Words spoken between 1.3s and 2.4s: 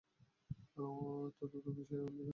তুমিই সেই লোক।